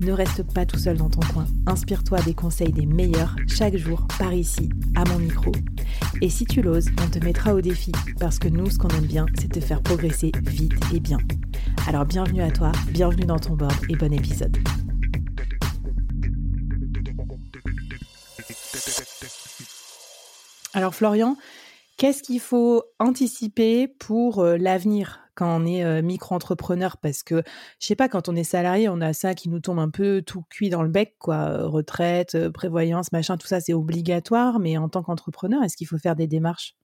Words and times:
Ne 0.00 0.12
reste 0.12 0.42
pas 0.52 0.64
tout 0.64 0.78
seul 0.78 0.96
dans 0.96 1.10
ton 1.10 1.20
coin. 1.32 1.46
Inspire-toi 1.66 2.20
des 2.22 2.34
conseils 2.34 2.72
des 2.72 2.86
meilleurs 2.86 3.36
chaque 3.46 3.76
jour 3.76 4.06
par 4.18 4.32
ici, 4.32 4.70
à 4.96 5.04
mon 5.04 5.18
micro. 5.18 5.52
Et 6.22 6.30
si 6.30 6.44
tu 6.46 6.62
l'oses, 6.62 6.88
on 7.02 7.08
te 7.08 7.22
mettra 7.24 7.54
au 7.54 7.60
défi 7.60 7.92
parce 8.18 8.38
que 8.38 8.48
nous, 8.48 8.70
ce 8.70 8.78
qu'on 8.78 8.88
aime 8.88 9.06
bien, 9.06 9.26
c'est 9.38 9.52
te 9.52 9.60
faire 9.60 9.82
progresser 9.82 10.32
vite 10.42 10.72
et 10.94 11.00
bien. 11.00 11.18
Alors 11.86 12.06
bienvenue 12.06 12.42
à 12.42 12.50
toi, 12.50 12.72
bienvenue 12.88 13.26
dans 13.26 13.38
ton 13.38 13.54
board 13.54 13.74
et 13.88 13.96
bon 13.96 14.12
épisode. 14.12 14.56
Alors 20.72 20.94
Florian, 20.94 21.36
qu'est-ce 21.96 22.22
qu'il 22.22 22.40
faut 22.40 22.84
anticiper 22.98 23.88
pour 23.88 24.38
euh, 24.38 24.56
l'avenir 24.56 25.20
quand 25.40 25.62
on 25.62 25.66
est 25.66 26.02
micro-entrepreneur 26.02 26.96
parce 26.98 27.22
que 27.22 27.42
je 27.80 27.86
sais 27.86 27.96
pas 27.96 28.08
quand 28.08 28.28
on 28.28 28.36
est 28.36 28.44
salarié 28.44 28.88
on 28.88 29.00
a 29.00 29.12
ça 29.12 29.34
qui 29.34 29.48
nous 29.48 29.60
tombe 29.60 29.78
un 29.78 29.90
peu 29.90 30.22
tout 30.22 30.44
cuit 30.50 30.68
dans 30.70 30.82
le 30.82 30.90
bec 30.90 31.16
quoi 31.18 31.66
retraite 31.66 32.48
prévoyance 32.50 33.12
machin 33.12 33.36
tout 33.36 33.46
ça 33.46 33.60
c'est 33.60 33.72
obligatoire 33.74 34.58
mais 34.60 34.76
en 34.76 34.88
tant 34.88 35.02
qu'entrepreneur 35.02 35.62
est-ce 35.64 35.76
qu'il 35.76 35.86
faut 35.86 35.98
faire 35.98 36.16
des 36.16 36.26
démarches? 36.26 36.74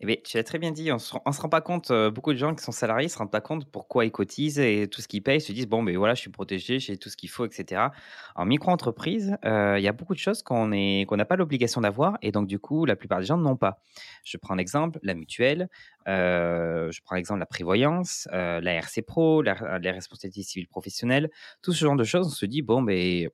Eh 0.00 0.06
bien, 0.06 0.16
tu 0.24 0.36
l'as 0.36 0.44
très 0.44 0.58
bien 0.58 0.70
dit, 0.70 0.90
on 0.90 0.94
ne 0.94 1.00
se, 1.00 1.40
rend 1.40 1.48
pas 1.48 1.60
compte, 1.60 1.92
beaucoup 2.12 2.32
de 2.32 2.38
gens 2.38 2.54
qui 2.54 2.64
sont 2.64 2.72
salariés 2.72 3.06
ne 3.06 3.10
se 3.10 3.18
rendent 3.18 3.30
pas 3.30 3.40
compte 3.40 3.70
pourquoi 3.70 4.04
ils 4.04 4.10
cotisent 4.10 4.58
et 4.58 4.88
tout 4.90 5.00
ce 5.00 5.08
qu'ils 5.08 5.22
payent, 5.22 5.40
se 5.40 5.52
disent, 5.52 5.66
bon, 5.66 5.82
ben 5.82 5.96
voilà, 5.96 6.14
je 6.14 6.20
suis 6.20 6.30
protégé, 6.30 6.78
j'ai 6.78 6.96
tout 6.96 7.08
ce 7.08 7.16
qu'il 7.16 7.28
faut, 7.28 7.44
etc. 7.44 7.88
En 8.34 8.46
micro-entreprise, 8.46 9.36
il 9.44 9.80
y 9.80 9.88
a 9.88 9.92
beaucoup 9.92 10.14
de 10.14 10.18
choses 10.18 10.42
qu'on 10.42 10.66
n'a 10.68 11.24
pas 11.24 11.36
l'obligation 11.36 11.80
d'avoir 11.80 12.18
et 12.22 12.32
donc, 12.32 12.46
du 12.46 12.58
coup, 12.58 12.84
la 12.84 12.96
plupart 12.96 13.20
des 13.20 13.26
gens 13.26 13.36
n'ont 13.36 13.56
pas. 13.56 13.80
Je 14.24 14.36
prends 14.38 14.54
l'exemple, 14.54 14.98
la 15.02 15.14
mutuelle, 15.14 15.68
je 16.06 17.00
prends 17.02 17.16
l'exemple 17.16 17.40
la 17.40 17.46
prévoyance, 17.46 18.28
la 18.32 18.72
RC 18.74 19.02
Pro, 19.02 19.42
la, 19.42 19.78
la 19.78 19.92
responsabilité 19.92 20.42
civile 20.42 20.68
professionnelle, 20.68 21.30
tout 21.62 21.72
ce 21.72 21.84
genre 21.84 21.96
de 21.96 22.04
choses, 22.04 22.26
on 22.26 22.30
se 22.30 22.46
dit, 22.46 22.62
bon, 22.62 22.82
ben, 22.82 23.28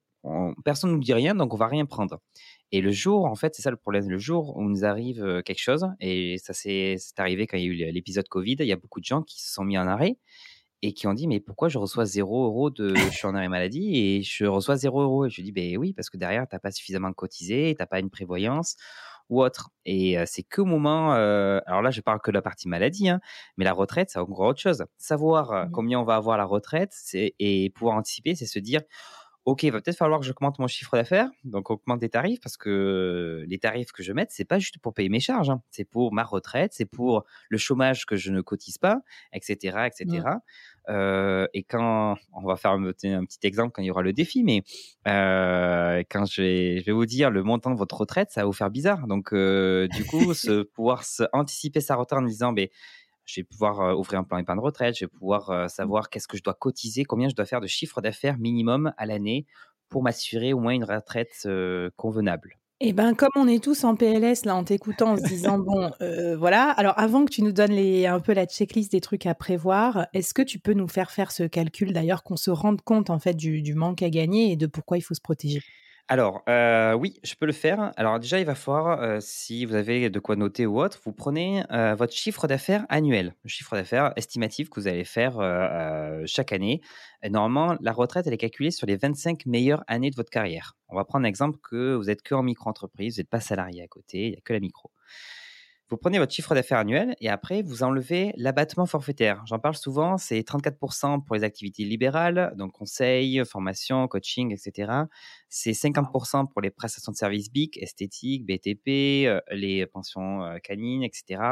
personne 0.65 0.91
ne 0.91 0.97
nous 0.97 1.03
dit 1.03 1.15
rien, 1.15 1.35
donc 1.35 1.55
on 1.55 1.57
va 1.57 1.67
rien 1.67 1.87
prendre. 1.87 2.21
Et 2.73 2.81
le 2.81 2.91
jour, 2.91 3.27
en 3.27 3.35
fait, 3.35 3.55
c'est 3.55 3.63
ça 3.63 3.71
le 3.71 3.77
problème, 3.77 4.09
le 4.09 4.19
jour 4.19 4.57
où 4.57 4.63
nous 4.63 4.85
arrive 4.85 5.43
quelque 5.45 5.61
chose, 5.61 5.87
et 6.01 6.39
ça 6.39 6.55
c'est 6.55 6.97
arrivé 7.19 7.47
quand 7.47 7.59
il 7.59 7.65
y 7.65 7.67
a 7.67 7.89
eu 7.89 7.93
l'épisode 7.93 8.27
Covid, 8.29 8.57
il 8.61 8.67
y 8.67 8.73
a 8.73 8.77
beaucoup 8.77 9.01
de 9.01 9.05
gens 9.05 9.23
qui 9.23 9.43
se 9.43 9.53
sont 9.53 9.65
mis 9.65 9.77
en 9.77 9.87
arrêt 9.87 10.17
et 10.81 10.95
qui 10.95 11.07
ont 11.07 11.15
dit 11.15 11.29
mais 11.29 11.39
pourquoi 11.39 11.69
je 11.69 11.79
reçois 11.79 12.07
0 12.07 12.45
euros 12.47 12.71
de 12.71 12.97
je 12.97 13.11
suis 13.11 13.27
en 13.27 13.35
arrêt 13.35 13.49
maladie 13.49 13.97
et 13.97 14.23
je 14.23 14.47
reçois 14.47 14.77
0 14.77 15.03
euros? 15.03 15.27
Et 15.27 15.31
je 15.31 15.43
dis 15.43 15.53
ben 15.53 15.77
oui 15.77 15.93
parce 15.93 16.11
que 16.11 16.17
derrière 16.17 16.49
tu 16.49 16.55
n'as 16.55 16.61
pas 16.61 16.73
suffisamment 16.73 17.13
cotisé, 17.13 17.75
tu 17.77 17.83
n'as 17.83 17.87
pas 17.87 18.01
une 18.01 18.11
prévoyance 18.11 18.77
ou 19.29 19.43
autre. 19.43 19.71
Et 19.85 20.17
c'est 20.27 20.43
que 20.43 20.61
moment, 20.63 21.13
alors 21.13 21.83
là 21.83 21.91
je 21.91 22.01
parle 22.01 22.21
que 22.21 22.31
de 22.31 22.35
la 22.35 22.43
partie 22.43 22.69
maladie, 22.69 23.09
hein, 23.11 23.21
mais 23.59 23.65
la 23.65 23.75
retraite 23.75 24.11
c'est 24.11 24.19
encore 24.19 24.47
autre 24.47 24.61
chose. 24.61 24.85
Savoir 24.97 25.67
mmh 25.67 25.71
combien 25.73 26.01
on 26.01 26.05
va 26.05 26.17
avoir 26.17 26.37
la 26.39 26.47
retraite 26.47 26.95
et 27.15 27.71
pouvoir 27.75 27.97
anticiper, 27.97 28.35
c'est 28.35 28.47
se 28.47 28.59
dire 28.59 28.81
OK, 29.45 29.65
il 29.65 29.73
va 29.73 29.81
peut-être 29.81 29.97
falloir 29.97 30.21
que 30.21 30.27
j'augmente 30.27 30.61
mon 30.61 30.69
chiffre 30.69 30.97
d'affaires, 30.97 31.29
donc 31.43 31.71
augmente 31.71 31.99
des 31.99 32.09
tarifs 32.09 32.41
parce 32.41 32.57
que 32.57 33.45
les 33.49 33.59
tarifs 33.59 33.91
que 33.91 34.03
je 34.03 34.13
mette, 34.13 34.31
c'est 34.31 34.45
pas 34.45 34.61
juste 34.61 34.79
pour 34.79 34.95
payer 34.95 35.09
mes 35.09 35.19
charges, 35.19 35.51
hein. 35.51 35.63
c'est 35.71 35.85
pour 35.85 36.13
ma 36.13 36.23
retraite, 36.23 36.73
c'est 36.75 36.85
pour 36.85 37.25
le 37.49 37.59
chômage 37.59 38.07
que 38.07 38.15
je 38.15 38.31
ne 38.31 38.41
cotise 38.41 38.79
pas, 38.79 39.01
etc., 39.33 39.87
etc. 39.87 40.23
Euh, 40.89 41.47
et 41.55 41.63
quand 41.63 42.17
on 42.33 42.45
va 42.45 42.57
faire 42.57 42.73
un, 42.73 42.93
petit 42.93 43.39
exemple 43.43 43.73
quand 43.73 43.83
il 43.83 43.87
y 43.87 43.91
aura 43.91 44.03
le 44.03 44.13
défi, 44.13 44.43
mais 44.45 44.63
euh, 45.09 46.03
quand 46.11 46.25
je 46.27 46.83
vais, 46.85 46.93
vous 46.93 47.07
dire 47.07 47.31
le 47.31 47.43
montant 47.43 47.71
de 47.71 47.77
votre 47.77 47.97
retraite, 47.97 48.31
ça 48.31 48.43
va 48.43 48.47
vous 48.47 48.53
faire 48.53 48.71
bizarre. 48.71 49.07
Donc 49.07 49.33
euh, 49.33 49.89
du 49.89 50.05
coup, 50.05 50.35
se, 50.35 50.63
pouvoir 50.63 51.03
anticiper 51.33 51.81
sa 51.81 51.97
retraite 51.97 52.21
en 52.21 52.23
disant, 52.23 52.53
mais 52.53 52.71
je 53.25 53.41
vais 53.41 53.45
pouvoir 53.45 53.99
ouvrir 53.99 54.21
un 54.21 54.25
plan 54.25 54.39
épargne 54.39 54.61
retraite, 54.61 54.97
je 54.97 55.05
vais 55.05 55.09
pouvoir 55.09 55.51
mmh. 55.51 55.69
savoir 55.69 56.11
qu'est-ce 56.11 56.29
que 56.29 56.37
je 56.37 56.43
dois 56.43 56.55
cotiser, 56.55 57.05
combien 57.05 57.29
je 57.29 57.35
dois 57.35 57.47
faire 57.47 57.61
de 57.61 57.67
chiffre 57.67 58.01
d'affaires 58.01 58.39
minimum 58.39 58.93
à 58.97 59.07
l'année 59.07 59.47
pour 59.89 60.03
m'assurer 60.03 60.53
au 60.53 60.61
moins 60.61 60.73
une 60.73 60.85
retraite 60.85 61.47
convenable. 61.97 62.59
Eh 62.85 62.93
ben, 62.93 63.15
comme 63.15 63.31
on 63.37 63.47
est 63.47 63.63
tous 63.63 63.85
en 63.85 63.95
PLS 63.95 64.45
là 64.45 64.57
en 64.57 64.65
t'écoutant 64.65 65.13
en 65.13 65.17
se 65.17 65.23
disant 65.23 65.59
bon 65.59 65.93
voilà 66.37 66.71
alors 66.71 66.99
avant 66.99 67.25
que 67.25 67.31
tu 67.31 67.43
nous 67.43 67.53
donnes 67.53 67.71
les, 67.71 68.07
un 68.07 68.19
peu 68.19 68.33
la 68.33 68.47
checklist 68.47 68.91
des 68.91 69.01
trucs 69.01 69.27
à 69.27 69.35
prévoir 69.35 70.09
est-ce 70.15 70.35
que 70.35 70.43
tu 70.43 70.59
peux 70.59 70.73
nous 70.73 70.89
faire 70.89 71.13
faire 71.13 71.31
ce 71.31 71.45
calcul 71.45 71.93
d'ailleurs 71.93 72.25
qu'on 72.25 72.37
se 72.37 72.51
rende 72.51 72.83
compte 72.83 73.11
en 73.11 73.21
fait 73.21 73.35
du 73.35 73.75
manque 73.75 74.03
à 74.03 74.11
gagner 74.11 74.51
et 74.51 74.57
de 74.57 74.67
pourquoi 74.67 74.99
il 74.99 75.03
faut 75.03 75.15
se 75.15 75.21
protéger? 75.21 75.63
Alors, 76.13 76.43
oui, 77.01 77.19
je 77.23 77.35
peux 77.35 77.47
le 77.47 77.53
faire. 77.53 77.93
Alors 77.97 78.21
déjà, 78.21 78.39
il 78.39 78.45
va 78.45 78.55
falloir, 78.55 79.23
si 79.23 79.65
vous 79.65 79.75
avez 79.75 80.11
de 80.11 80.19
quoi 80.19 80.37
noter 80.37 80.67
ou 80.67 80.79
autre, 80.79 81.01
vous 81.05 81.13
prenez, 81.13 81.65
votre 81.97 82.13
chiffre 82.13 82.47
d'affaires 82.47 82.85
annuel, 82.91 83.35
chiffre 83.47 83.75
d'affaires 83.77 84.13
estimatif 84.17 84.69
que 84.69 84.79
vous 84.79 84.89
allez 84.89 85.05
faire, 85.05 85.39
chaque 86.27 86.53
année. 86.53 86.83
normalement, 87.31 87.77
la 87.81 87.93
retraite, 87.93 88.27
elle 88.27 88.35
est 88.35 88.39
calculée 88.39 88.71
sur 88.71 88.87
les 88.87 88.97
25 88.97 89.47
meilleures 89.47 89.85
années 89.87 90.11
de 90.11 90.17
votre 90.17 90.31
carrière. 90.31 90.77
On 90.89 90.97
va 90.97 91.05
prendre 91.05 91.25
l'exemple 91.25 91.59
que 91.63 91.95
vous 91.95 92.11
êtes 92.11 92.23
qu'en 92.23 92.43
micro-entreprise, 92.43 93.15
vous 93.15 93.21
n'êtes 93.21 93.31
pas 93.31 93.41
salarié 93.41 93.83
à 93.83 93.89
côté, 93.89 94.27
il 94.27 94.31
n'y 94.33 94.37
a 94.37 94.41
que 94.45 94.53
la 94.53 94.61
micro. 94.61 94.91
Vous 95.93 95.99
prenez 95.99 96.19
votre 96.19 96.33
chiffre 96.33 96.55
d'affaires 96.55 96.79
annuel 96.79 97.15
et 97.21 97.29
après, 97.29 97.61
vous 97.61 97.83
enlevez 97.83 98.33
l'abattement 98.39 98.87
forfaitaire. 98.87 99.43
J'en 99.45 99.59
parle 99.59 99.77
souvent, 99.77 100.17
c'est 100.17 100.41
34% 100.41 101.23
pour 101.23 101.37
les 101.37 101.45
activités 101.45 101.85
libérales, 101.85 102.55
donc 102.57 102.73
conseil, 102.73 103.45
formation, 103.45 104.09
coaching, 104.09 104.55
etc. 104.55 104.91
C'est 105.51 105.73
50% 105.73 106.49
pour 106.49 106.63
les 106.63 106.71
prestations 106.71 107.13
de 107.13 107.17
services 107.19 107.53
BIC, 107.53 107.77
esthétique, 107.77 108.47
BTP, 108.47 109.27
euh, 109.27 109.43
les 109.51 109.85
pensions 109.85 110.43
euh, 110.43 110.57
canines, 110.61 111.03
etc. 111.03 111.43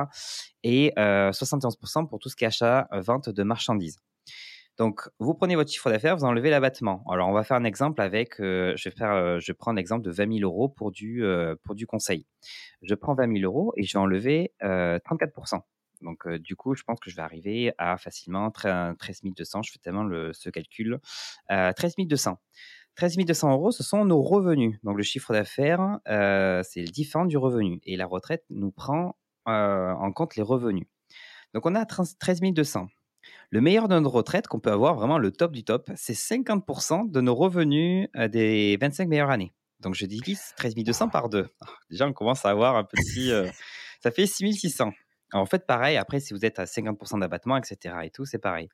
Et 0.62 0.94
71% 0.96 2.04
euh, 2.04 2.06
pour 2.06 2.18
tout 2.18 2.30
ce 2.30 2.36
qui 2.36 2.44
est 2.44 2.46
achat, 2.46 2.88
vente 2.92 3.28
de 3.28 3.42
marchandises. 3.42 3.98
Donc, 4.80 5.10
vous 5.18 5.34
prenez 5.34 5.56
votre 5.56 5.70
chiffre 5.70 5.90
d'affaires, 5.90 6.16
vous 6.16 6.24
enlevez 6.24 6.48
l'abattement. 6.48 7.04
Alors, 7.10 7.28
on 7.28 7.34
va 7.34 7.44
faire 7.44 7.58
un 7.58 7.64
exemple 7.64 8.00
avec, 8.00 8.40
euh, 8.40 8.72
je 8.78 8.88
vais 8.88 8.96
faire, 8.96 9.12
euh, 9.12 9.38
je 9.38 9.52
prends 9.52 9.74
l'exemple 9.74 10.02
de 10.02 10.10
20 10.10 10.38
000 10.38 10.50
euros 10.50 10.70
pour 10.70 10.90
du, 10.90 11.22
euh, 11.22 11.54
pour 11.64 11.74
du 11.74 11.86
conseil. 11.86 12.24
Je 12.80 12.94
prends 12.94 13.12
20 13.12 13.40
000 13.40 13.44
euros 13.44 13.74
et 13.76 13.82
je 13.82 13.92
vais 13.92 14.00
enlever 14.00 14.54
34% 14.62 15.66
Donc, 16.00 16.26
du 16.26 16.56
coup, 16.56 16.74
je 16.74 16.82
pense 16.82 16.98
que 16.98 17.10
je 17.10 17.16
vais 17.16 17.20
arriver 17.20 17.74
à 17.76 17.98
facilement 17.98 18.50
13 18.50 18.96
200. 19.22 19.60
Je 19.60 19.70
fais 19.70 19.78
tellement 19.80 20.04
le, 20.04 20.32
ce 20.32 20.48
calcul. 20.48 20.98
13 21.50 21.96
200. 21.98 22.38
13 22.94 23.18
200 23.18 23.52
euros, 23.52 23.72
ce 23.72 23.82
sont 23.82 24.06
nos 24.06 24.22
revenus. 24.22 24.78
Donc, 24.82 24.96
le 24.96 25.02
chiffre 25.02 25.34
d'affaires, 25.34 25.98
c'est 26.06 26.80
le 26.80 26.90
différent 26.90 27.26
du 27.26 27.36
revenu. 27.36 27.80
Et 27.84 27.98
la 27.98 28.06
retraite 28.06 28.46
nous 28.48 28.70
prend 28.70 29.14
en 29.44 30.12
compte 30.12 30.36
les 30.36 30.42
revenus. 30.42 30.86
Donc, 31.52 31.66
on 31.66 31.74
a 31.74 31.84
13 31.84 32.16
200. 32.40 32.88
Le 33.52 33.60
meilleur 33.60 33.88
de 33.88 33.98
notre 33.98 34.14
retraite 34.14 34.46
qu'on 34.46 34.60
peut 34.60 34.70
avoir, 34.70 34.94
vraiment 34.94 35.18
le 35.18 35.32
top 35.32 35.50
du 35.50 35.64
top, 35.64 35.90
c'est 35.96 36.12
50% 36.12 37.10
de 37.10 37.20
nos 37.20 37.34
revenus 37.34 38.08
euh, 38.16 38.28
des 38.28 38.78
25 38.80 39.08
meilleures 39.08 39.30
années. 39.30 39.52
Donc 39.80 39.94
je 39.96 40.06
divise 40.06 40.52
13 40.56 40.76
200 40.76 41.08
par 41.08 41.28
deux. 41.28 41.48
Ah, 41.60 41.66
déjà, 41.90 42.06
on 42.06 42.12
commence 42.12 42.46
à 42.46 42.50
avoir 42.50 42.76
un 42.76 42.84
petit. 42.84 43.32
Euh, 43.32 43.48
ça 44.02 44.12
fait 44.12 44.26
6600. 44.26 44.92
Alors, 45.32 45.42
en 45.42 45.46
fait, 45.46 45.66
pareil, 45.66 45.96
après, 45.96 46.20
si 46.20 46.32
vous 46.32 46.44
êtes 46.44 46.60
à 46.60 46.64
50% 46.64 47.20
d'abattement, 47.20 47.56
etc. 47.56 47.96
et 48.04 48.10
tout, 48.10 48.24
c'est 48.24 48.38
pareil. 48.38 48.68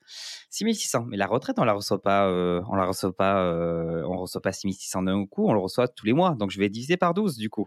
6600. 0.50 1.06
Mais 1.08 1.16
la 1.16 1.26
retraite, 1.26 1.58
on 1.58 1.64
la 1.64 1.72
reçoit 1.72 2.02
pas, 2.02 2.26
euh, 2.28 2.62
on 2.68 2.76
la 2.76 2.84
reçoit 2.84 3.14
pas, 3.14 3.44
on 4.06 4.16
reçoit 4.18 4.42
pas 4.42 4.52
6600 4.52 5.04
d'un 5.04 5.26
coup, 5.26 5.46
on 5.46 5.54
le 5.54 5.60
reçoit 5.60 5.88
tous 5.88 6.04
les 6.04 6.12
mois. 6.12 6.34
Donc, 6.34 6.50
je 6.50 6.58
vais 6.58 6.68
diviser 6.68 6.96
par 6.96 7.14
12, 7.14 7.36
du 7.36 7.48
coup. 7.48 7.66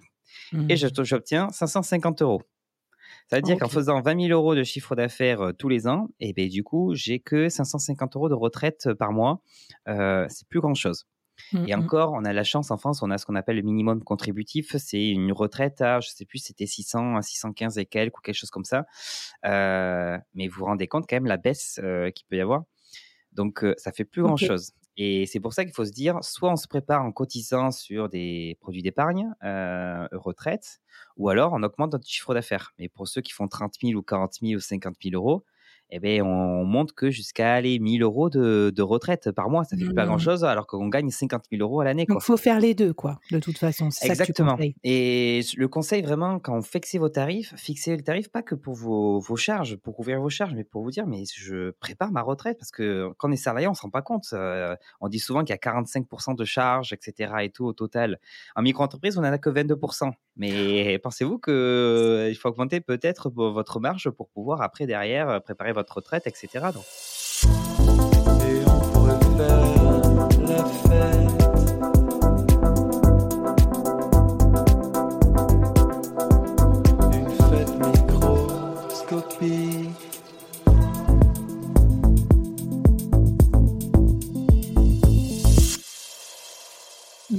Et 0.54 0.76
mmh. 0.76 1.04
j'obtiens 1.04 1.50
550 1.50 2.22
euros. 2.22 2.44
Ça 3.30 3.36
veut 3.36 3.42
dire 3.44 3.58
qu'en 3.60 3.70
faisant 3.70 4.02
20 4.02 4.28
000 4.28 4.32
euros 4.32 4.56
de 4.56 4.64
chiffre 4.64 4.96
d'affaires 4.96 5.52
tous 5.58 5.70
les 5.70 5.88
ans, 5.88 6.08
et 6.20 6.30
eh 6.30 6.34
ben, 6.34 6.50
du 6.50 6.64
coup, 6.64 6.96
j'ai 6.96 7.20
que 7.20 7.48
550 7.48 8.16
euros 8.16 8.28
de 8.28 8.34
retraite 8.34 8.92
par 8.94 9.12
mois. 9.12 9.42
C'est 9.86 10.48
plus 10.50 10.60
grand-chose. 10.60 11.06
Mmh, 11.54 11.66
et 11.68 11.76
encore, 11.76 12.12
on 12.14 12.26
a 12.26 12.34
la 12.34 12.44
chance 12.44 12.72
en 12.72 12.78
France, 12.78 13.02
on 13.02 13.12
a 13.12 13.18
ce 13.18 13.26
qu'on 13.26 13.36
appelle 13.36 13.56
le 13.56 13.62
minimum 13.62 14.04
contributif. 14.04 14.76
C'est 14.78 15.10
une 15.10 15.32
retraite 15.32 15.80
à, 15.80 16.00
je 16.00 16.10
sais 16.10 16.26
plus, 16.26 16.40
c'était 16.40 16.66
600, 16.66 17.22
615 17.22 17.78
et 17.78 17.86
quelques 17.86 18.18
ou 18.18 18.22
quelque 18.22 18.36
chose 18.36 18.50
comme 18.50 18.66
ça. 18.66 18.86
mais 19.44 20.48
vous 20.48 20.60
vous 20.60 20.66
rendez 20.66 20.88
compte 20.88 21.06
quand 21.08 21.16
même 21.16 21.28
la 21.28 21.38
baisse 21.38 21.80
qu'il 22.16 22.26
peut 22.28 22.38
y 22.38 22.42
avoir. 22.42 22.64
Donc, 23.32 23.64
ça 23.78 23.92
fait 23.92 24.06
plus 24.06 24.24
grand-chose. 24.24 24.74
Et 25.02 25.26
c'est 25.28 25.40
pour 25.40 25.54
ça 25.54 25.64
qu'il 25.64 25.74
faut 25.74 25.86
se 25.86 25.92
dire, 25.94 26.18
soit 26.24 26.52
on 26.52 26.58
se 26.58 26.68
prépare 26.68 27.04
en 27.06 27.14
cotisant 27.14 27.72
sur 27.72 28.10
des 28.10 28.58
produits 28.60 28.84
d'épargne, 28.84 29.34
retraite, 30.12 30.82
ou 31.16 31.30
alors 31.30 31.54
on 31.54 31.64
augmente 31.64 31.94
notre 31.94 32.08
chiffre 32.08 32.34
d'affaires. 32.34 32.74
Mais 32.78 32.90
pour 32.90 33.08
ceux 33.08 33.22
qui 33.22 33.32
font 33.32 33.48
30 33.48 33.76
000 33.82 33.98
ou 33.98 34.04
40 34.04 34.34
000 34.42 34.56
ou 34.56 34.60
50 34.60 34.98
000 35.02 35.16
euros, 35.16 35.46
eh 35.92 36.00
ben, 36.00 36.22
on 36.22 36.66
monte 36.66 36.94
que 36.94 37.10
jusqu'à 37.10 37.54
aller 37.54 37.80
1000 37.80 38.04
euros 38.04 38.30
de, 38.30 38.72
de, 38.76 38.82
retraite 38.82 39.32
par 39.32 39.50
mois. 39.50 39.64
Ça 39.64 39.76
fait 39.76 39.94
pas 39.94 40.04
mmh. 40.04 40.08
grand-chose 40.08 40.44
alors 40.44 40.68
qu'on 40.68 40.88
gagne 40.88 41.10
50 41.10 41.46
000 41.52 41.64
euros 41.64 41.82
à 41.82 41.84
l'année. 41.84 42.06
Donc, 42.06 42.20
il 42.22 42.26
faut 42.26 42.38
faire 42.38 42.60
les 42.60 42.76
deux, 42.76 42.94
quoi, 42.94 43.20
de 43.32 43.40
toute 43.40 43.58
façon. 43.58 43.90
Exactement. 44.02 44.52
Ça 44.52 44.58
que 44.58 44.64
tu 44.64 44.76
Et 44.84 45.42
le 45.58 45.68
conseil, 45.68 46.02
vraiment, 46.02 46.40
quand 46.40 46.56
on 46.56 46.62
fixe 46.62 46.96
vos 46.96 47.10
tarifs, 47.10 47.54
fixez 47.56 47.96
le 47.96 48.04
tarif 48.04 48.30
pas 48.30 48.44
que 48.44 48.56
pour 48.56 48.76
vos, 48.76 49.20
vos, 49.20 49.36
charges, 49.36 49.78
pour 49.78 49.96
couvrir 49.96 50.20
vos 50.22 50.30
charges, 50.30 50.54
mais 50.54 50.64
pour 50.64 50.84
vous 50.84 50.92
dire, 50.92 51.08
mais 51.08 51.24
je 51.36 51.72
prépare 51.72 52.12
ma 52.12 52.22
retraite 52.22 52.58
parce 52.60 52.72
que 52.72 53.10
quand 53.18 53.30
on 53.30 53.32
est 53.32 53.36
salarié, 53.36 53.68
on 53.68 53.72
ne 53.72 53.76
se 53.76 53.82
rend 53.82 53.90
pas 53.90 54.02
compte. 54.02 54.28
Euh, 54.34 54.76
on 55.02 55.10
dit 55.10 55.20
souvent 55.20 55.44
qu'il 55.44 55.54
y 55.54 55.54
a 55.54 55.58
45% 55.58 56.36
de 56.36 56.46
charges, 56.46 56.94
etc. 56.94 57.34
et 57.42 57.50
tout 57.50 57.66
au 57.66 57.74
total. 57.74 58.20
En 58.56 58.62
micro-entreprise, 58.62 59.18
on 59.18 59.22
n'en 59.22 59.32
a 59.32 59.38
que 59.38 59.50
22%. 59.50 60.12
Mais 60.36 60.98
pensez-vous 61.00 61.38
qu'il 61.40 62.36
faut 62.38 62.50
augmenter 62.50 62.80
peut-être 62.80 63.30
votre 63.30 63.80
marge 63.80 64.10
pour 64.10 64.30
pouvoir 64.30 64.62
après, 64.62 64.86
derrière, 64.86 65.42
préparer 65.44 65.74
votre 65.74 65.79
votre 65.80 65.96
retraite, 65.98 66.28
etc. 66.28 66.72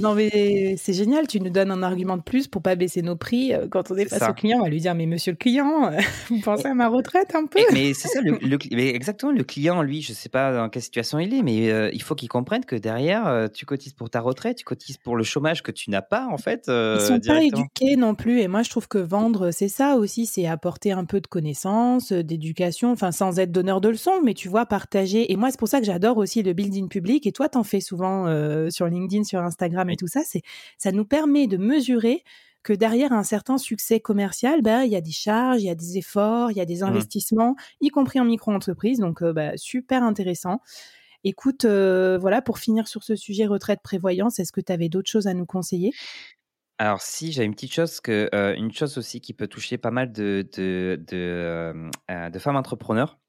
Non, 0.01 0.15
mais 0.15 0.75
c'est 0.77 0.93
génial, 0.93 1.27
tu 1.27 1.39
nous 1.39 1.49
donnes 1.49 1.71
un 1.71 1.83
argument 1.83 2.17
de 2.17 2.23
plus 2.23 2.47
pour 2.47 2.61
pas 2.61 2.75
baisser 2.75 3.01
nos 3.01 3.15
prix. 3.15 3.53
Euh, 3.53 3.67
quand 3.69 3.91
on 3.91 3.97
est, 3.97 4.05
face 4.05 4.27
au 4.27 4.33
client, 4.33 4.59
on 4.59 4.63
va 4.63 4.69
lui 4.69 4.79
dire 4.79 4.95
Mais 4.95 5.05
monsieur 5.05 5.31
le 5.31 5.37
client, 5.37 5.91
vous 6.29 6.39
pensez 6.39 6.67
à 6.67 6.73
ma 6.73 6.87
retraite 6.87 7.35
un 7.35 7.45
peu? 7.45 7.59
Mais 7.71 7.93
c'est 7.93 8.07
ça, 8.07 8.19
le, 8.21 8.79
exactement, 8.79 9.31
le 9.31 9.43
client, 9.43 9.81
lui, 9.83 10.01
je 10.01 10.13
sais 10.13 10.29
pas 10.29 10.53
dans 10.53 10.69
quelle 10.69 10.81
situation 10.81 11.19
il 11.19 11.33
est, 11.33 11.43
mais 11.43 11.71
euh, 11.71 11.91
il 11.93 12.01
faut 12.01 12.15
qu'il 12.15 12.29
comprenne 12.29 12.65
que 12.65 12.75
derrière, 12.75 13.27
euh, 13.27 13.47
tu 13.47 13.65
cotises 13.65 13.93
pour 13.93 14.09
ta 14.09 14.21
retraite, 14.21 14.57
tu 14.57 14.65
cotises 14.65 14.97
pour 14.97 15.15
le 15.15 15.23
chômage 15.23 15.61
que 15.61 15.71
tu 15.71 15.91
n'as 15.91 16.01
pas, 16.01 16.27
en 16.31 16.37
fait. 16.37 16.63
Ils 16.67 16.99
sont 16.99 17.19
pas 17.19 17.43
éduqués 17.43 17.95
non 17.95 18.15
plus. 18.15 18.41
Et 18.41 18.47
moi, 18.47 18.63
je 18.63 18.69
trouve 18.69 18.87
que 18.87 18.97
vendre, 18.97 19.51
c'est 19.51 19.67
ça 19.67 19.97
aussi, 19.97 20.25
c'est 20.25 20.47
apporter 20.47 20.91
un 20.91 21.05
peu 21.05 21.21
de 21.21 21.27
connaissances, 21.27 22.11
d'éducation, 22.11 22.91
enfin, 22.91 23.11
sans 23.11 23.39
être 23.39 23.51
donneur 23.51 23.81
de 23.81 23.89
leçons, 23.89 24.21
mais 24.23 24.33
tu 24.33 24.49
vois, 24.49 24.65
partager. 24.65 25.31
Et 25.31 25.35
moi, 25.35 25.51
c'est 25.51 25.59
pour 25.59 25.67
ça 25.67 25.79
que 25.79 25.85
j'adore 25.85 26.17
aussi 26.17 26.41
le 26.41 26.53
building 26.53 26.87
public. 26.89 27.27
Et 27.27 27.31
toi, 27.31 27.49
t'en 27.49 27.63
fais 27.63 27.81
souvent 27.81 28.25
sur 28.69 28.87
LinkedIn, 28.87 29.23
sur 29.23 29.41
Instagram 29.41 29.90
et 29.91 29.97
tout 29.97 30.07
ça, 30.07 30.21
c'est 30.25 30.41
ça 30.77 30.91
nous 30.91 31.05
permet 31.05 31.47
de 31.47 31.57
mesurer 31.57 32.23
que 32.63 32.73
derrière 32.73 33.11
un 33.11 33.23
certain 33.23 33.57
succès 33.57 33.99
commercial, 33.99 34.61
bah, 34.61 34.85
il 34.85 34.91
y 34.91 34.95
a 34.95 35.01
des 35.01 35.11
charges, 35.11 35.61
il 35.61 35.65
y 35.65 35.69
a 35.69 35.75
des 35.75 35.97
efforts, 35.97 36.51
il 36.51 36.57
y 36.57 36.61
a 36.61 36.65
des 36.65 36.81
mmh. 36.81 36.83
investissements, 36.83 37.55
y 37.81 37.89
compris 37.89 38.19
en 38.19 38.25
micro-entreprise. 38.25 38.99
Donc, 38.99 39.21
euh, 39.23 39.33
bah, 39.33 39.57
super 39.57 40.03
intéressant. 40.03 40.61
Écoute, 41.23 41.65
euh, 41.65 42.17
voilà, 42.19 42.41
pour 42.41 42.59
finir 42.59 42.87
sur 42.87 43.03
ce 43.03 43.15
sujet 43.15 43.45
retraite 43.45 43.81
prévoyance, 43.83 44.39
est-ce 44.39 44.51
que 44.51 44.61
tu 44.61 44.71
avais 44.71 44.89
d'autres 44.89 45.09
choses 45.09 45.27
à 45.27 45.33
nous 45.33 45.45
conseiller? 45.45 45.91
Alors 46.77 47.01
si, 47.01 47.31
j'ai 47.31 47.43
une 47.43 47.53
petite 47.53 47.73
chose 47.73 47.99
que 47.99 48.27
euh, 48.33 48.55
une 48.55 48.71
chose 48.71 48.97
aussi 48.97 49.21
qui 49.21 49.33
peut 49.33 49.47
toucher 49.47 49.77
pas 49.77 49.91
mal 49.91 50.11
de 50.11 50.47
de, 50.57 50.99
de 51.07 52.39
femmes 52.39 52.55
entrepreneurs, 52.55 53.19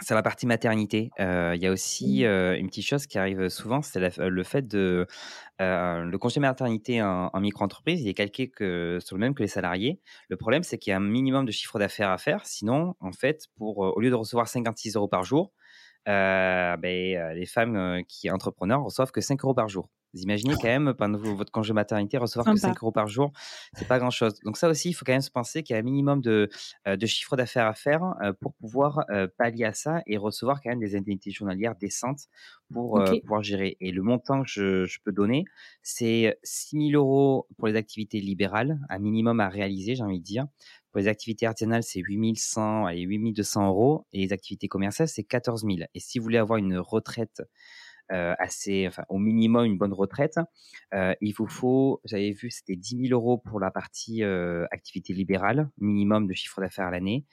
c'est 0.00 0.14
la 0.14 0.22
partie 0.22 0.46
maternité. 0.46 1.10
il 1.18 1.58
y 1.60 1.66
a 1.66 1.70
aussi 1.70 2.24
mmh. 2.24 2.54
une 2.58 2.68
petite 2.68 2.86
chose 2.86 3.06
qui 3.06 3.18
arrive 3.18 3.48
souvent, 3.48 3.82
c'est 3.82 4.00
le 4.18 4.42
fait 4.42 4.66
de 4.66 5.06
le 5.60 6.16
congé 6.16 6.40
maternité 6.40 7.02
en, 7.02 7.40
micro-entreprise, 7.40 8.02
il 8.02 8.08
est 8.08 8.14
calqué 8.14 8.48
que, 8.48 8.98
sur 9.04 9.16
le 9.16 9.20
même 9.20 9.34
que 9.34 9.42
les 9.42 9.48
salariés. 9.48 10.00
Le 10.28 10.36
problème, 10.36 10.62
c'est 10.62 10.78
qu'il 10.78 10.90
y 10.90 10.94
a 10.94 10.96
un 10.96 11.00
minimum 11.00 11.44
de 11.44 11.52
chiffre 11.52 11.78
d'affaires 11.78 12.10
à 12.10 12.18
faire. 12.18 12.44
Sinon, 12.44 12.94
en 13.00 13.12
fait, 13.12 13.46
pour, 13.56 13.78
au 13.78 14.00
lieu 14.00 14.10
de 14.10 14.14
recevoir 14.14 14.48
56 14.48 14.96
euros 14.96 15.08
par 15.08 15.22
jour, 15.24 15.52
ben, 16.06 16.76
les 17.34 17.46
femmes 17.46 18.02
qui 18.08 18.28
sont 18.28 18.34
entrepreneurs 18.34 18.82
reçoivent 18.82 19.12
que 19.12 19.20
5 19.20 19.42
euros 19.44 19.54
par 19.54 19.68
jour. 19.68 19.88
Vous 20.14 20.22
imaginez 20.22 20.54
quand 20.54 20.68
même, 20.68 20.94
pendant 20.94 21.18
votre 21.18 21.50
congé 21.50 21.72
maternité, 21.72 22.18
recevoir 22.18 22.54
que 22.54 22.60
5 22.60 22.76
euros 22.78 22.92
par 22.92 23.08
jour, 23.08 23.32
c'est 23.74 23.88
pas 23.88 23.98
grand-chose. 23.98 24.38
Donc 24.44 24.56
ça 24.56 24.68
aussi, 24.68 24.90
il 24.90 24.92
faut 24.92 25.04
quand 25.04 25.12
même 25.12 25.20
se 25.20 25.30
penser 25.30 25.62
qu'il 25.62 25.74
y 25.74 25.76
a 25.76 25.80
un 25.80 25.82
minimum 25.84 26.20
de, 26.20 26.48
euh, 26.86 26.96
de 26.96 27.06
chiffre 27.06 27.36
d'affaires 27.36 27.66
à 27.66 27.74
faire 27.74 28.14
euh, 28.22 28.32
pour 28.40 28.54
pouvoir 28.54 29.04
euh, 29.10 29.26
pallier 29.38 29.64
à 29.64 29.72
ça 29.72 30.02
et 30.06 30.16
recevoir 30.16 30.62
quand 30.62 30.70
même 30.70 30.78
des 30.78 30.94
indemnités 30.94 31.32
journalières 31.32 31.74
décentes 31.74 32.28
pour 32.72 33.02
pouvoir 33.22 33.42
gérer. 33.42 33.76
Et 33.80 33.92
le 33.92 34.02
montant 34.02 34.42
que 34.42 34.48
je, 34.48 34.84
je 34.84 34.98
peux 35.04 35.12
donner, 35.12 35.44
c'est 35.82 36.38
6 36.42 36.90
000 36.90 37.02
euros 37.02 37.46
pour 37.58 37.68
les 37.68 37.76
activités 37.76 38.20
libérales, 38.20 38.80
un 38.88 38.98
minimum 38.98 39.40
à 39.40 39.48
réaliser, 39.48 39.94
j'ai 39.94 40.02
envie 40.02 40.18
de 40.18 40.24
dire. 40.24 40.46
Pour 40.94 41.00
les 41.00 41.08
activités 41.08 41.46
artisanales, 41.46 41.82
c'est 41.82 41.98
8100 41.98 42.88
et 42.90 43.00
8200 43.00 43.66
euros. 43.66 44.06
Et 44.12 44.20
les 44.20 44.32
activités 44.32 44.68
commerciales, 44.68 45.08
c'est 45.08 45.24
14 45.24 45.64
000. 45.64 45.88
Et 45.92 45.98
si 45.98 46.20
vous 46.20 46.22
voulez 46.22 46.38
avoir 46.38 46.56
une 46.56 46.78
retraite 46.78 47.42
assez, 48.10 48.86
enfin, 48.86 49.04
au 49.08 49.18
minimum 49.18 49.64
une 49.64 49.78
bonne 49.78 49.92
retraite, 49.92 50.38
euh, 50.94 51.14
il 51.20 51.32
vous 51.32 51.46
faut, 51.46 52.00
j'avais 52.04 52.30
vu, 52.30 52.50
c'était 52.50 52.76
10 52.76 53.08
000 53.08 53.12
euros 53.12 53.38
pour 53.38 53.60
la 53.60 53.70
partie 53.70 54.22
euh, 54.22 54.66
activité 54.70 55.12
libérale, 55.12 55.68
minimum 55.78 56.26
de 56.26 56.34
chiffre 56.34 56.60
d'affaires 56.60 56.86
à 56.86 56.90
l'année, 56.90 57.24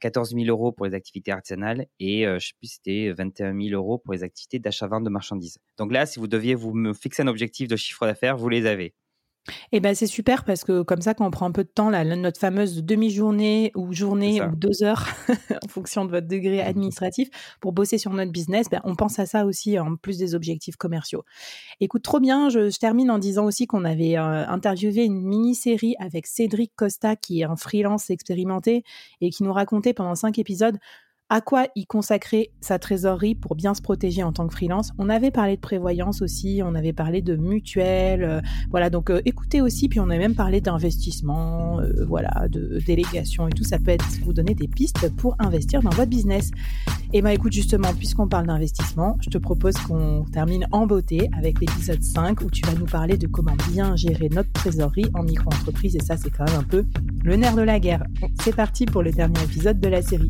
14 0.00 0.34
000 0.34 0.46
euros 0.46 0.72
pour 0.72 0.86
les 0.86 0.94
activités 0.94 1.30
artisanales 1.30 1.86
et 1.98 2.24
je 2.24 2.38
sais 2.38 2.54
plus, 2.58 2.68
c'était 2.68 3.12
21 3.12 3.54
000 3.54 3.74
euros 3.74 3.98
pour 3.98 4.14
les 4.14 4.22
activités 4.22 4.58
d'achat-vente 4.58 5.04
de 5.04 5.10
marchandises. 5.10 5.58
Donc 5.76 5.92
là, 5.92 6.06
si 6.06 6.18
vous 6.18 6.26
deviez 6.26 6.54
vous 6.54 6.72
me 6.72 6.94
fixer 6.94 7.22
un 7.22 7.26
objectif 7.26 7.68
de 7.68 7.76
chiffre 7.76 8.06
d'affaires, 8.06 8.36
vous 8.36 8.48
les 8.48 8.64
avez. 8.64 8.94
Et 9.72 9.80
ben 9.80 9.94
c'est 9.94 10.06
super 10.06 10.44
parce 10.44 10.64
que 10.64 10.82
comme 10.82 11.00
ça, 11.00 11.14
quand 11.14 11.26
on 11.26 11.30
prend 11.30 11.46
un 11.46 11.52
peu 11.52 11.64
de 11.64 11.68
temps, 11.68 11.90
là, 11.90 12.04
notre 12.04 12.38
fameuse 12.38 12.84
demi-journée 12.84 13.72
ou 13.74 13.92
journée 13.92 14.42
ou 14.42 14.54
deux 14.54 14.82
heures, 14.82 15.08
en 15.64 15.68
fonction 15.68 16.04
de 16.04 16.10
votre 16.10 16.28
degré 16.28 16.60
administratif, 16.60 17.28
pour 17.60 17.72
bosser 17.72 17.98
sur 17.98 18.12
notre 18.12 18.32
business, 18.32 18.68
ben, 18.70 18.80
on 18.84 18.94
pense 18.94 19.18
à 19.18 19.26
ça 19.26 19.46
aussi 19.46 19.78
en 19.78 19.96
plus 19.96 20.18
des 20.18 20.34
objectifs 20.34 20.76
commerciaux. 20.76 21.24
Écoute, 21.80 22.02
trop 22.02 22.20
bien. 22.20 22.48
Je, 22.48 22.70
termine 22.78 23.10
en 23.10 23.18
disant 23.18 23.44
aussi 23.44 23.66
qu'on 23.66 23.84
avait 23.84 24.16
euh, 24.16 24.46
interviewé 24.46 25.04
une 25.04 25.20
mini-série 25.22 25.96
avec 25.98 26.26
Cédric 26.26 26.72
Costa, 26.76 27.16
qui 27.16 27.40
est 27.40 27.44
un 27.44 27.56
freelance 27.56 28.10
expérimenté 28.10 28.84
et 29.20 29.30
qui 29.30 29.42
nous 29.42 29.52
racontait 29.52 29.92
pendant 29.92 30.14
cinq 30.14 30.38
épisodes 30.38 30.78
à 31.30 31.40
quoi 31.40 31.68
y 31.76 31.86
consacrer 31.86 32.50
sa 32.60 32.80
trésorerie 32.80 33.36
pour 33.36 33.54
bien 33.54 33.72
se 33.72 33.80
protéger 33.80 34.24
en 34.24 34.32
tant 34.32 34.48
que 34.48 34.52
freelance. 34.52 34.90
On 34.98 35.08
avait 35.08 35.30
parlé 35.30 35.54
de 35.54 35.60
prévoyance 35.60 36.22
aussi, 36.22 36.60
on 36.64 36.74
avait 36.74 36.92
parlé 36.92 37.22
de 37.22 37.36
mutuelle, 37.36 38.24
euh, 38.24 38.40
voilà, 38.70 38.90
donc 38.90 39.10
euh, 39.10 39.22
écoutez 39.24 39.60
aussi, 39.60 39.88
puis 39.88 40.00
on 40.00 40.10
a 40.10 40.18
même 40.18 40.34
parlé 40.34 40.60
d'investissement, 40.60 41.78
euh, 41.78 42.04
voilà, 42.04 42.48
de 42.48 42.80
délégation 42.84 43.46
et 43.46 43.52
tout, 43.52 43.62
ça 43.62 43.78
peut 43.78 43.92
être 43.92 44.04
vous 44.24 44.32
donner 44.32 44.54
des 44.54 44.66
pistes 44.66 45.08
pour 45.16 45.36
investir 45.38 45.82
dans 45.82 45.90
votre 45.90 46.10
business. 46.10 46.50
Et 47.12 47.22
ben 47.22 47.30
écoute, 47.30 47.52
justement, 47.52 47.94
puisqu'on 47.94 48.26
parle 48.26 48.48
d'investissement, 48.48 49.16
je 49.20 49.30
te 49.30 49.38
propose 49.38 49.74
qu'on 49.74 50.24
termine 50.32 50.66
en 50.72 50.86
beauté 50.86 51.30
avec 51.38 51.60
l'épisode 51.60 52.02
5 52.02 52.40
où 52.40 52.50
tu 52.50 52.62
vas 52.66 52.74
nous 52.74 52.86
parler 52.86 53.16
de 53.16 53.28
comment 53.28 53.56
bien 53.70 53.94
gérer 53.94 54.28
notre 54.30 54.50
trésorerie 54.52 55.06
en 55.14 55.22
micro-entreprise, 55.22 55.94
et 55.94 56.00
ça 56.00 56.16
c'est 56.16 56.30
quand 56.30 56.44
même 56.46 56.58
un 56.58 56.64
peu 56.64 56.84
le 57.22 57.36
nerf 57.36 57.54
de 57.54 57.62
la 57.62 57.78
guerre. 57.78 58.02
C'est 58.42 58.54
parti 58.54 58.84
pour 58.84 59.04
le 59.04 59.12
dernier 59.12 59.40
épisode 59.44 59.78
de 59.78 59.88
la 59.88 60.02
série. 60.02 60.28